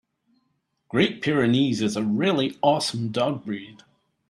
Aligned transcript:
Great 0.89 1.21
Pyrenees 1.21 1.79
is 1.83 1.95
a 1.95 2.01
really 2.03 2.57
awesome 2.63 3.09
dog 3.11 3.45
breed. 3.45 3.83